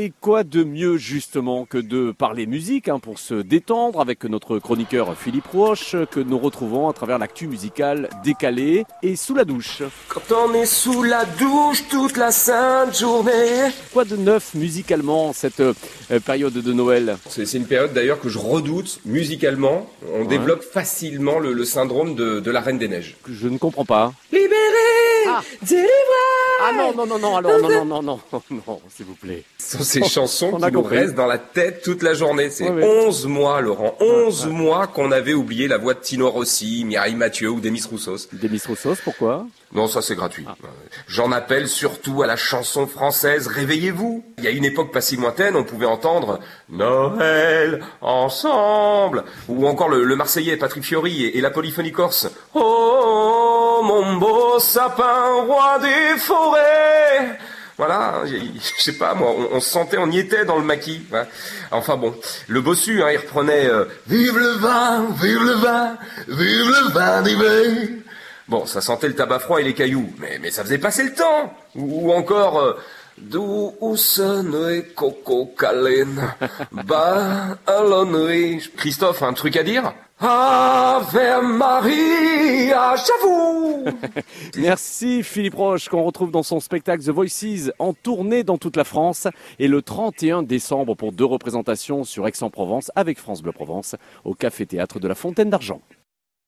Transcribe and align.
Et 0.00 0.12
quoi 0.20 0.44
de 0.44 0.62
mieux 0.62 0.96
justement 0.96 1.64
que 1.64 1.76
de 1.76 2.12
parler 2.12 2.46
musique 2.46 2.88
hein, 2.88 3.00
pour 3.00 3.18
se 3.18 3.34
détendre 3.34 4.00
avec 4.00 4.22
notre 4.22 4.60
chroniqueur 4.60 5.18
Philippe 5.18 5.48
Roche 5.48 5.96
que 6.12 6.20
nous 6.20 6.38
retrouvons 6.38 6.88
à 6.88 6.92
travers 6.92 7.18
l'actu 7.18 7.48
musicale 7.48 8.08
décalée 8.22 8.84
et 9.02 9.16
sous 9.16 9.34
la 9.34 9.44
douche. 9.44 9.82
Quand 10.06 10.20
on 10.30 10.54
est 10.54 10.66
sous 10.66 11.02
la 11.02 11.24
douche 11.24 11.82
toute 11.88 12.16
la 12.16 12.30
sainte 12.30 12.96
journée. 12.96 13.72
Quoi 13.92 14.04
de 14.04 14.14
neuf 14.14 14.54
musicalement 14.54 15.32
cette 15.32 15.58
euh, 15.58 15.74
période 16.24 16.52
de 16.52 16.72
Noël? 16.72 17.16
C'est 17.28 17.52
une 17.54 17.66
période 17.66 17.92
d'ailleurs 17.92 18.20
que 18.20 18.28
je 18.28 18.38
redoute 18.38 19.00
musicalement. 19.04 19.90
On 20.14 20.26
développe 20.26 20.62
facilement 20.62 21.40
le, 21.40 21.64
syndrome 21.64 22.14
de, 22.14 22.38
de, 22.38 22.50
la 22.52 22.60
Reine 22.60 22.78
des 22.78 22.86
Neiges. 22.86 23.16
Je 23.28 23.48
ne 23.48 23.58
comprends 23.58 23.84
pas. 23.84 24.12
Ah. 25.38 25.42
Délivré 25.62 25.88
ah 26.60 26.72
non, 26.72 26.92
non, 26.92 27.06
non, 27.06 27.18
non, 27.18 27.36
alors 27.36 27.58
non, 27.60 27.68
non, 27.68 27.84
non, 27.84 28.02
non, 28.02 28.20
non, 28.50 28.80
s'il 28.90 29.06
vous 29.06 29.14
plaît. 29.14 29.44
Ce 29.58 29.78
sont 29.78 29.84
ces 29.84 30.02
chansons 30.02 30.58
qui 30.58 30.72
nous 30.72 30.82
restent 30.82 31.14
dans 31.14 31.26
la 31.26 31.38
tête 31.38 31.82
toute 31.82 32.02
la 32.02 32.14
journée. 32.14 32.50
C'est 32.50 32.68
11 32.68 33.26
mois, 33.26 33.60
Laurent, 33.60 33.96
11 34.00 34.48
mois 34.48 34.88
qu'on 34.88 35.12
avait 35.12 35.34
oublié 35.34 35.68
la 35.68 35.78
voix 35.78 35.94
de 35.94 36.00
Tino 36.00 36.28
Rossi, 36.28 36.84
Mireille 36.84 37.14
Mathieu 37.14 37.50
ou 37.50 37.60
Demis 37.60 37.82
Roussos. 37.88 38.28
Demis 38.32 38.60
Roussos, 38.66 38.96
pourquoi? 39.04 39.46
Non, 39.72 39.86
ça 39.86 40.02
c'est 40.02 40.14
gratuit. 40.14 40.46
Ah. 40.48 40.54
J'en 41.06 41.30
appelle 41.30 41.68
surtout 41.68 42.22
à 42.22 42.26
la 42.26 42.36
chanson 42.36 42.86
française 42.86 43.46
Réveillez-vous. 43.46 44.24
Il 44.38 44.44
y 44.44 44.48
a 44.48 44.50
une 44.50 44.64
époque 44.64 44.92
pas 44.92 45.00
si 45.00 45.16
lointaine, 45.16 45.56
on 45.56 45.64
pouvait 45.64 45.86
entendre 45.86 46.40
Noël 46.70 47.84
ensemble, 48.00 49.24
ou 49.48 49.66
encore 49.68 49.90
le, 49.90 50.16
Marseillais 50.16 50.56
Patrick 50.56 50.82
Fiori 50.82 51.26
et, 51.26 51.40
la 51.40 51.50
polyphonie 51.50 51.92
corse. 51.92 52.28
Oh 52.54 53.47
mon 53.82 54.16
beau 54.16 54.58
sapin, 54.58 55.42
roi 55.46 55.78
des 55.80 56.18
forêts. 56.18 57.38
Voilà, 57.76 58.22
je 58.26 58.82
sais 58.82 58.98
pas, 58.98 59.14
moi, 59.14 59.32
on, 59.52 59.60
se 59.60 59.70
sentait, 59.70 59.98
on 59.98 60.10
y 60.10 60.18
était 60.18 60.44
dans 60.44 60.58
le 60.58 60.64
maquis. 60.64 61.06
Enfin 61.70 61.96
bon, 61.96 62.12
le 62.48 62.60
bossu, 62.60 63.02
hein, 63.02 63.10
il 63.12 63.18
reprenait 63.18 63.66
euh, 63.66 63.84
Vive 64.08 64.36
le 64.36 64.50
vin, 64.58 65.06
vive 65.20 65.44
le 65.44 65.52
vin, 65.52 65.96
vive 66.26 66.68
le 66.68 66.92
vin 66.92 67.22
d'hiver. 67.22 67.88
Bon, 68.48 68.64
ça 68.64 68.80
sentait 68.80 69.08
le 69.08 69.14
tabac 69.14 69.40
froid 69.40 69.60
et 69.60 69.64
les 69.64 69.74
cailloux, 69.74 70.10
mais, 70.18 70.38
mais 70.40 70.50
ça 70.50 70.64
faisait 70.64 70.78
passer 70.78 71.04
le 71.04 71.12
temps. 71.12 71.52
Ou, 71.74 72.12
encore 72.12 72.58
euh, 72.58 72.72
nuit. 78.06 78.70
Christophe, 78.76 79.22
un 79.22 79.34
truc 79.34 79.56
à 79.56 79.62
dire? 79.62 79.92
Ave 80.20 81.42
Maria, 81.44 82.96
j'avoue 82.96 83.84
Merci 84.56 85.22
Philippe 85.22 85.54
Roche 85.54 85.88
qu'on 85.88 86.02
retrouve 86.02 86.32
dans 86.32 86.42
son 86.42 86.58
spectacle 86.58 87.04
The 87.04 87.10
Voices 87.10 87.70
en 87.78 87.92
tournée 87.92 88.42
dans 88.42 88.58
toute 88.58 88.76
la 88.76 88.82
France 88.82 89.28
et 89.60 89.68
le 89.68 89.80
31 89.80 90.42
décembre 90.42 90.96
pour 90.96 91.12
deux 91.12 91.24
représentations 91.24 92.02
sur 92.02 92.26
Aix-en-Provence 92.26 92.90
avec 92.96 93.18
France 93.18 93.42
Bleu 93.42 93.52
Provence 93.52 93.94
au 94.24 94.34
Café 94.34 94.66
Théâtre 94.66 94.98
de 94.98 95.06
la 95.06 95.14
Fontaine 95.14 95.50
d'Argent. 95.50 95.82